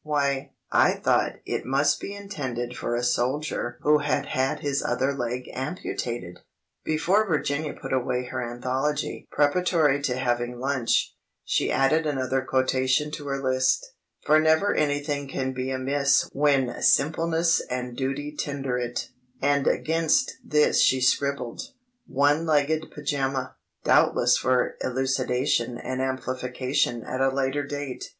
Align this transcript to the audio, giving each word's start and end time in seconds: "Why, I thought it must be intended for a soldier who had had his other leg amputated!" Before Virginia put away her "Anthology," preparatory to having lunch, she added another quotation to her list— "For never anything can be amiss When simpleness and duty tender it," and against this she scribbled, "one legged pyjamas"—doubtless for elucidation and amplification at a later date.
"Why, 0.03 0.53
I 0.71 0.95
thought 0.95 1.33
it 1.45 1.63
must 1.63 1.99
be 1.99 2.11
intended 2.15 2.75
for 2.75 2.95
a 2.95 3.03
soldier 3.03 3.77
who 3.83 3.99
had 3.99 4.25
had 4.25 4.61
his 4.61 4.81
other 4.83 5.13
leg 5.13 5.47
amputated!" 5.53 6.39
Before 6.83 7.27
Virginia 7.27 7.73
put 7.79 7.93
away 7.93 8.23
her 8.23 8.41
"Anthology," 8.41 9.27
preparatory 9.31 10.01
to 10.01 10.17
having 10.17 10.59
lunch, 10.59 11.15
she 11.45 11.71
added 11.71 12.07
another 12.07 12.41
quotation 12.41 13.11
to 13.11 13.27
her 13.27 13.39
list— 13.43 13.93
"For 14.25 14.39
never 14.39 14.73
anything 14.73 15.27
can 15.27 15.53
be 15.53 15.69
amiss 15.69 16.27
When 16.33 16.81
simpleness 16.81 17.61
and 17.69 17.95
duty 17.95 18.35
tender 18.35 18.79
it," 18.79 19.09
and 19.39 19.67
against 19.67 20.33
this 20.43 20.81
she 20.81 20.99
scribbled, 20.99 21.61
"one 22.07 22.47
legged 22.47 22.89
pyjamas"—doubtless 22.89 24.35
for 24.35 24.77
elucidation 24.83 25.77
and 25.77 26.01
amplification 26.01 27.03
at 27.03 27.21
a 27.21 27.29
later 27.29 27.63
date. 27.63 28.05